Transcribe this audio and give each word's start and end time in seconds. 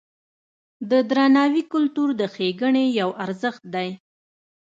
د 0.89 0.91
درناوي 1.09 1.63
کلتور 1.73 2.09
د 2.19 2.21
ښېګڼې 2.33 2.85
یو 2.99 3.09
ارزښت 3.25 3.63
دی. 3.75 3.89